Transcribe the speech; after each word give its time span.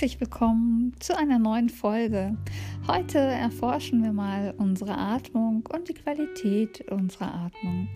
herzlich 0.00 0.18
willkommen 0.18 0.94
zu 0.98 1.14
einer 1.14 1.38
neuen 1.38 1.68
Folge. 1.68 2.34
Heute 2.88 3.18
erforschen 3.18 4.02
wir 4.02 4.14
mal 4.14 4.54
unsere 4.56 4.96
Atmung 4.96 5.68
und 5.74 5.90
die 5.90 5.92
Qualität 5.92 6.90
unserer 6.90 7.34
Atmung. 7.34 7.86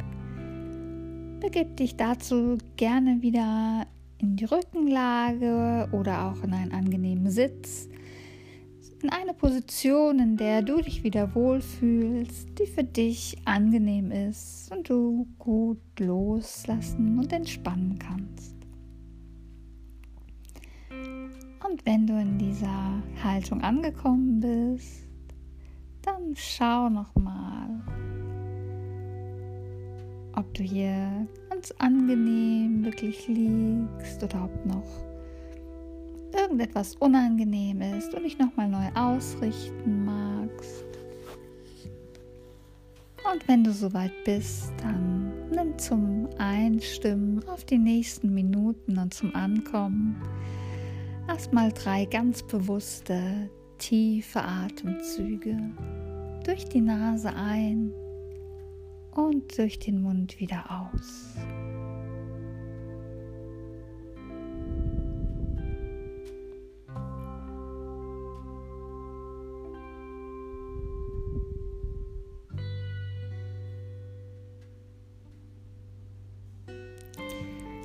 Begib 1.40 1.78
dich 1.78 1.96
dazu 1.96 2.58
gerne 2.76 3.22
wieder 3.22 3.86
in 4.18 4.36
die 4.36 4.44
Rückenlage 4.44 5.88
oder 5.92 6.26
auch 6.26 6.44
in 6.44 6.52
einen 6.52 6.72
angenehmen 6.72 7.30
Sitz, 7.30 7.88
in 9.02 9.08
eine 9.08 9.32
Position, 9.32 10.18
in 10.18 10.36
der 10.36 10.60
du 10.60 10.82
dich 10.82 11.04
wieder 11.04 11.34
wohlfühlst, 11.34 12.50
die 12.58 12.66
für 12.66 12.84
dich 12.84 13.38
angenehm 13.46 14.10
ist 14.10 14.70
und 14.70 14.90
du 14.90 15.26
gut 15.38 15.80
loslassen 15.98 17.18
und 17.18 17.32
entspannen 17.32 17.98
kannst. 17.98 18.54
Und 21.66 21.86
wenn 21.86 22.06
du 22.06 22.20
in 22.20 22.36
dieser 22.38 23.02
Haltung 23.22 23.62
angekommen 23.62 24.38
bist, 24.38 25.08
dann 26.02 26.34
schau 26.34 26.90
noch 26.90 27.14
mal, 27.14 27.82
ob 30.36 30.52
du 30.52 30.62
hier 30.62 31.26
ganz 31.48 31.72
angenehm 31.78 32.84
wirklich 32.84 33.26
liegst 33.28 34.22
oder 34.22 34.44
ob 34.44 34.66
noch 34.66 34.84
irgendetwas 36.34 36.96
unangenehm 36.96 37.80
ist 37.80 38.12
und 38.12 38.24
dich 38.24 38.38
noch 38.38 38.54
mal 38.56 38.68
neu 38.68 38.88
ausrichten 38.94 40.04
magst. 40.04 40.84
Und 43.32 43.48
wenn 43.48 43.64
du 43.64 43.72
soweit 43.72 44.12
bist, 44.24 44.70
dann 44.82 45.32
nimm 45.50 45.78
zum 45.78 46.28
Einstimmen 46.36 47.42
auf 47.48 47.64
die 47.64 47.78
nächsten 47.78 48.34
Minuten 48.34 48.98
und 48.98 49.14
zum 49.14 49.34
Ankommen 49.34 50.20
Erstmal 51.26 51.72
drei 51.72 52.04
ganz 52.04 52.42
bewusste, 52.42 53.50
tiefe 53.78 54.42
Atemzüge 54.42 55.56
durch 56.44 56.64
die 56.66 56.80
Nase 56.80 57.34
ein 57.34 57.92
und 59.12 59.56
durch 59.58 59.78
den 59.78 60.02
Mund 60.02 60.38
wieder 60.38 60.64
aus. 60.70 61.34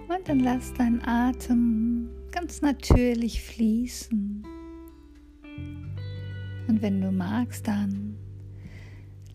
Und 0.10 0.28
dann 0.28 0.40
lass 0.40 0.74
deinen 0.74 1.02
Atem 1.06 1.99
ganz 2.50 2.64
natürlich 2.64 3.44
fließen. 3.44 4.44
Und 6.68 6.82
wenn 6.82 7.00
du 7.00 7.12
magst, 7.12 7.68
dann 7.68 8.18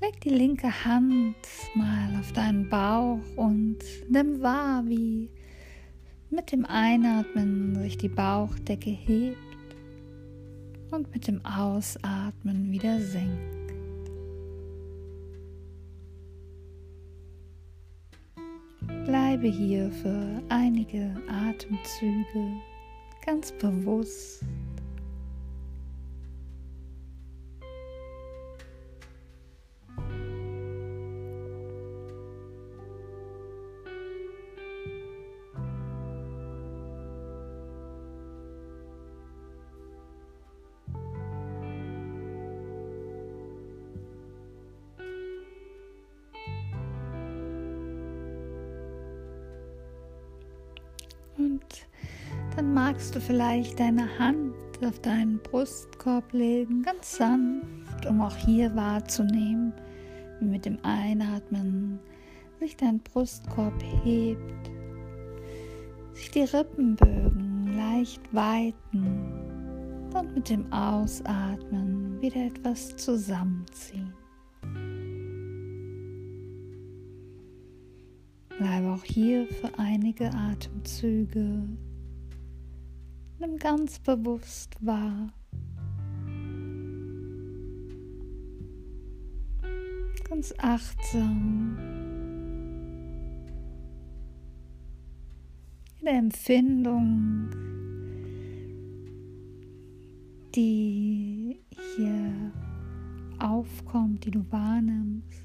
leg 0.01 0.21
die 0.21 0.31
linke 0.31 0.85
Hand 0.85 1.37
mal 1.77 2.19
auf 2.19 2.33
deinen 2.33 2.69
Bauch 2.69 3.21
und 3.37 3.79
nimm 4.11 4.43
wahr, 4.43 4.83
wie 4.87 5.31
mit 6.29 6.51
dem 6.51 6.65
Einatmen 6.65 7.77
sich 7.77 7.97
die 7.97 8.09
Bauchdecke 8.09 8.91
hebt 8.91 9.39
und 10.91 11.15
mit 11.15 11.29
dem 11.29 11.41
Ausatmen 11.45 12.73
wieder 12.73 12.99
senkt. 13.01 13.73
Bleibe 19.05 19.47
hier 19.47 19.89
für 20.03 20.43
einige 20.49 21.15
Atemzüge 21.29 22.74
ganz 23.25 23.53
bewusst. 23.53 24.41
Dann 52.57 52.73
magst 52.73 53.15
du 53.15 53.21
vielleicht 53.21 53.81
deine 53.81 54.19
Hand 54.19 54.55
auf 54.85 54.99
deinen 55.01 55.39
Brustkorb 55.39 56.33
legen, 56.33 56.83
ganz 56.83 57.17
sanft, 57.17 58.07
um 58.07 58.21
auch 58.21 58.37
hier 58.37 58.75
wahrzunehmen, 58.77 59.73
wie 60.41 60.47
mit 60.47 60.67
dem 60.67 60.79
Einatmen 60.83 61.99
sich 62.61 62.77
dein 62.77 63.01
Brustkorb 63.01 63.75
hebt, 64.05 64.71
sich 66.13 66.31
die 66.31 66.43
Rippenbögen 66.43 67.77
leicht 67.77 68.23
weiten 68.35 70.11
und 70.15 70.35
mit 70.35 70.49
dem 70.49 70.71
Ausatmen 70.73 72.21
wieder 72.21 72.47
etwas 72.47 72.95
zusammenziehen. 72.97 74.13
Bleibe 78.59 78.93
auch 78.93 79.05
hier 79.05 79.47
für 79.49 79.71
einige 79.79 80.33
Atemzüge. 80.33 81.69
Nimm 83.45 83.59
ganz 83.59 83.99
bewusst 83.99 84.75
wahr. 84.81 85.29
Ganz 90.31 90.55
achtsam. 90.57 91.77
Der 96.03 96.15
Empfindung, 96.15 97.51
die 100.55 101.61
hier 101.97 102.53
aufkommt, 103.41 104.25
die 104.25 104.31
du 104.31 104.51
wahrnimmst. 104.51 105.45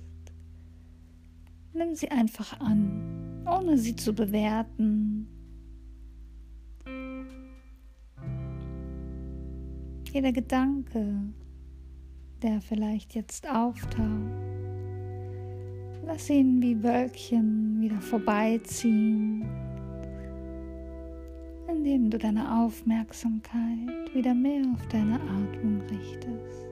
Nimm 1.73 1.95
sie 1.95 2.09
einfach 2.09 2.57
an, 2.61 3.43
ohne 3.45 3.77
sie 3.77 3.95
zu 3.95 4.13
bewerten. 4.13 5.38
Jeder 10.11 10.31
Gedanke, 10.31 11.05
der 12.41 12.61
vielleicht 12.61 13.13
jetzt 13.13 13.47
auftaucht, 13.47 13.97
lass 16.05 16.29
ihn 16.29 16.61
wie 16.61 16.81
Wölkchen 16.81 17.79
wieder 17.79 18.01
vorbeiziehen, 18.01 19.45
indem 21.67 22.09
du 22.09 22.17
deine 22.17 22.63
Aufmerksamkeit 22.63 24.13
wieder 24.13 24.33
mehr 24.33 24.63
auf 24.73 24.87
deine 24.87 25.15
Atmung 25.15 25.81
richtest. 25.91 26.69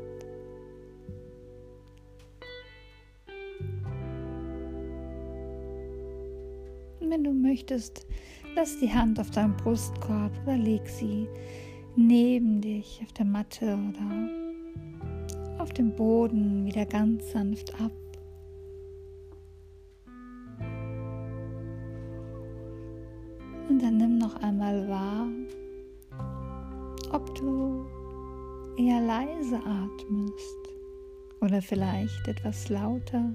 wenn 7.10 7.24
du 7.24 7.34
möchtest, 7.34 8.06
lass 8.56 8.78
die 8.80 8.94
Hand 8.94 9.20
auf 9.20 9.32
deinem 9.32 9.56
Brustkorb 9.58 10.32
oder 10.44 10.58
leg 10.58 10.88
sie 10.88 11.28
neben 11.98 12.62
dich 12.62 13.02
auf 13.04 13.12
der 13.14 13.26
Matte 13.26 13.66
oder 13.66 14.30
auf 15.58 15.74
dem 15.74 15.96
Boden 15.96 16.64
wieder 16.66 16.86
ganz 16.86 17.32
sanft 17.32 17.74
ab. 17.82 17.92
Und 23.68 23.82
dann 23.82 23.98
nimm 23.98 24.20
noch 24.20 24.36
einmal 24.42 24.88
wahr, 24.88 25.28
ob 27.12 27.34
du 27.36 27.86
eher 28.78 29.02
leise 29.02 29.58
atmest 29.58 30.58
oder 31.42 31.62
vielleicht 31.64 32.28
etwas 32.28 32.70
lauter. 32.70 33.34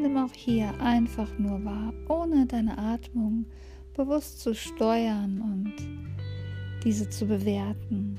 Nimm 0.00 0.16
auch 0.16 0.32
hier 0.32 0.72
einfach 0.80 1.36
nur 1.38 1.64
wahr, 1.64 1.92
ohne 2.08 2.46
deine 2.46 2.78
Atmung 2.78 3.44
bewusst 4.04 4.40
zu 4.40 4.54
steuern 4.54 5.42
und 5.42 5.74
diese 6.82 7.10
zu 7.10 7.26
bewerten. 7.26 8.18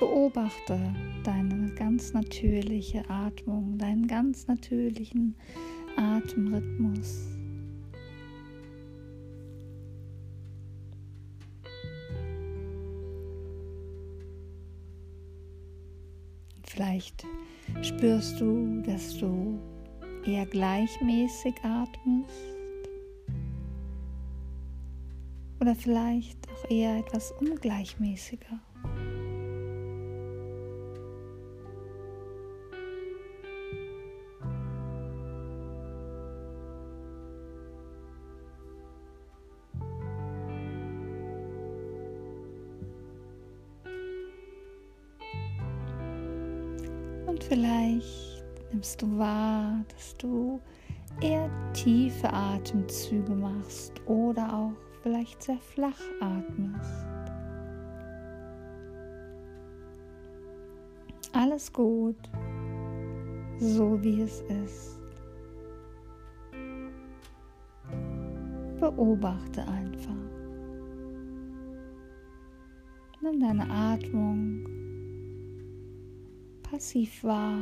Beobachte 0.00 0.80
deine 1.22 1.72
ganz 1.76 2.12
natürliche 2.12 3.08
Atmung, 3.08 3.78
deinen 3.78 4.08
ganz 4.08 4.48
natürlichen 4.48 5.36
Atemrhythmus. 5.96 7.28
Vielleicht 16.64 17.24
spürst 17.82 18.40
du, 18.40 18.82
dass 18.82 19.16
du 19.18 19.60
eher 20.26 20.46
gleichmäßig 20.46 21.54
atmest 21.62 22.59
oder 25.60 25.74
vielleicht 25.74 26.38
auch 26.48 26.70
eher 26.70 26.98
etwas 26.98 27.32
ungleichmäßiger. 27.32 28.60
Und 47.26 47.44
vielleicht 47.44 48.42
nimmst 48.72 49.02
du 49.02 49.18
wahr, 49.18 49.84
dass 49.94 50.16
du 50.16 50.60
eher 51.20 51.50
tiefe 51.74 52.32
Atemzüge 52.32 53.32
machst 53.32 53.92
oder 54.06 54.52
auch 54.52 54.89
vielleicht 55.02 55.42
sehr 55.42 55.58
flach 55.58 56.00
atmest. 56.20 57.06
Alles 61.32 61.72
gut, 61.72 62.16
so 63.58 64.02
wie 64.02 64.22
es 64.22 64.40
ist. 64.42 64.98
Beobachte 68.80 69.66
einfach. 69.68 70.10
Nimm 73.22 73.38
deine 73.38 73.70
Atmung 73.70 74.64
passiv 76.62 77.22
wahr. 77.22 77.58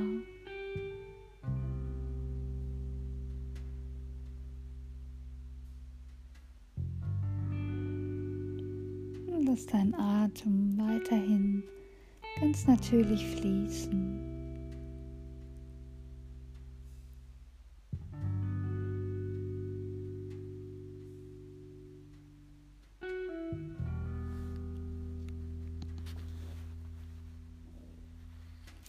Lass 9.58 9.66
deinen 9.66 9.94
Atem 9.94 10.78
weiterhin 10.78 11.64
ganz 12.40 12.66
natürlich 12.66 13.26
fließen. 13.26 14.20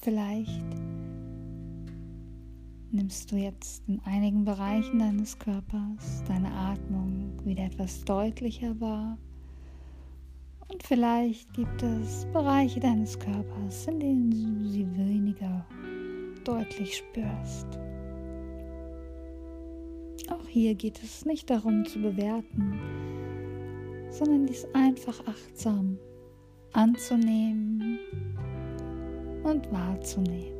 Vielleicht 0.01 0.63
nimmst 2.91 3.31
du 3.31 3.37
jetzt 3.37 3.83
in 3.87 3.99
einigen 4.05 4.45
Bereichen 4.45 4.99
deines 4.99 5.37
Körpers 5.37 6.23
deine 6.27 6.51
Atmung 6.51 7.33
wieder 7.43 7.65
etwas 7.65 8.03
deutlicher 8.05 8.79
wahr. 8.79 9.17
Und 10.71 10.83
vielleicht 10.83 11.53
gibt 11.53 11.81
es 11.81 12.25
Bereiche 12.31 12.79
deines 12.79 13.17
Körpers, 13.17 13.87
in 13.87 13.99
denen 13.99 14.31
du 14.31 14.69
sie 14.69 14.87
weniger 14.95 15.65
deutlich 16.43 16.97
spürst. 16.97 17.67
Auch 20.29 20.47
hier 20.47 20.75
geht 20.75 21.01
es 21.03 21.25
nicht 21.25 21.49
darum 21.49 21.85
zu 21.85 21.99
bewerten, 21.99 22.79
sondern 24.11 24.45
dies 24.45 24.67
einfach 24.73 25.19
achtsam 25.25 25.97
anzunehmen 26.73 27.97
und 29.43 29.71
wahrzunehmen. 29.71 30.58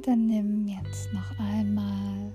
Und 0.00 0.06
dann 0.06 0.28
nimm 0.28 0.66
jetzt 0.66 1.12
noch 1.12 1.38
einmal 1.38 2.32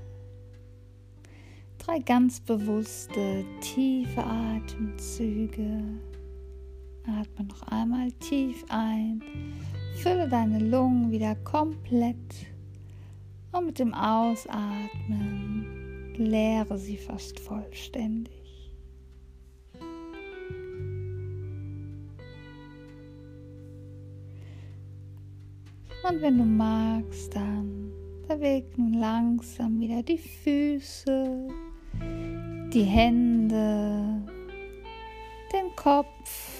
drei 1.79 1.97
ganz 1.97 2.39
bewusste, 2.39 3.43
tiefe 3.59 4.23
Atemzüge. 4.23 5.81
Atme 7.07 7.45
noch 7.47 7.63
einmal 7.63 8.11
tief 8.19 8.63
ein. 8.69 9.23
Fülle 9.95 10.29
deine 10.29 10.59
Lungen 10.59 11.09
wieder 11.09 11.33
komplett. 11.37 12.45
Und 13.51 13.65
mit 13.65 13.79
dem 13.79 13.95
Ausatmen 13.95 15.65
leere 16.17 16.77
sie 16.77 16.97
fast 16.97 17.39
vollständig. 17.39 18.44
Und 26.07 26.21
wenn 26.21 26.37
du 26.37 26.43
magst, 26.43 27.35
dann 27.35 27.91
beweg 28.27 28.77
nun 28.77 28.93
langsam 28.93 29.79
wieder 29.79 30.03
die 30.03 30.19
Füße, 30.19 31.47
die 32.71 32.83
Hände, 32.83 34.21
den 35.51 35.75
Kopf. 35.75 36.51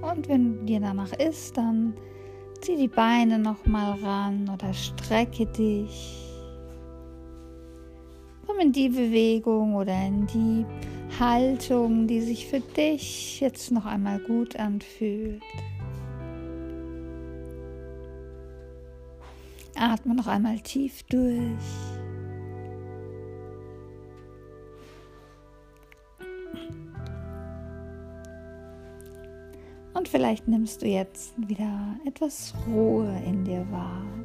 Und 0.00 0.26
wenn 0.26 0.64
dir 0.64 0.80
danach 0.80 1.12
ist, 1.12 1.54
dann 1.58 1.92
zieh 2.62 2.76
die 2.76 2.88
Beine 2.88 3.38
noch 3.38 3.66
mal 3.66 3.98
ran 4.00 4.48
oder 4.48 4.72
strecke 4.72 5.44
dich. 5.44 6.26
Komm 8.46 8.58
in 8.58 8.72
die 8.72 8.88
Bewegung 8.88 9.74
oder 9.74 10.06
in 10.06 10.26
die 10.26 10.64
Haltung, 11.20 12.06
die 12.06 12.22
sich 12.22 12.46
für 12.46 12.60
dich 12.60 13.40
jetzt 13.40 13.70
noch 13.70 13.84
einmal 13.84 14.18
gut 14.20 14.56
anfühlt. 14.56 15.42
Atme 19.76 20.14
noch 20.14 20.26
einmal 20.26 20.58
tief 20.60 21.02
durch. 21.04 21.36
Und 29.92 30.08
vielleicht 30.08 30.48
nimmst 30.48 30.80
du 30.80 30.86
jetzt 30.86 31.34
wieder 31.36 31.96
etwas 32.06 32.54
Ruhe 32.66 33.14
in 33.26 33.44
dir 33.44 33.66
wahr. 33.70 34.19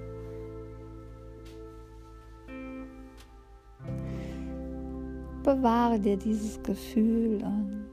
Bewahre 5.46 6.00
dir 6.00 6.18
dieses 6.18 6.62
Gefühl 6.64 7.44
und 7.44 7.86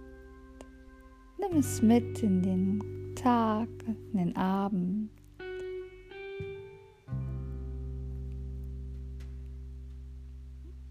nimm 1.38 1.58
es 1.58 1.82
mit 1.82 2.22
in 2.22 2.42
den 2.42 3.14
Tag, 3.14 3.68
in 4.12 4.18
den 4.18 4.36
Abend. 4.36 5.10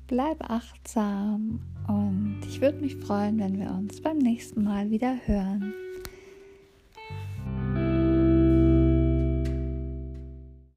Bleib 0.05 0.37
achtsam 0.51 1.61
und 1.87 2.41
ich 2.47 2.61
würde 2.61 2.79
mich 2.79 2.95
freuen, 2.97 3.39
wenn 3.39 3.57
wir 3.57 3.71
uns 3.71 3.99
beim 3.99 4.19
nächsten 4.19 4.63
Mal 4.63 4.91
wieder 4.91 5.15
hören. 5.25 5.73